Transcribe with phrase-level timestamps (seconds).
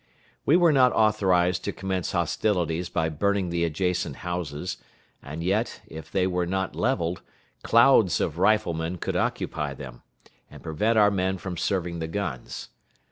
[0.47, 4.77] We were not authorized to commence hostilities by burning the adjacent houses,
[5.21, 7.21] and yet, if they were not leveled,
[7.61, 10.01] clouds of riflemen could occupy them,
[10.49, 12.69] and prevent our men from serving the guns.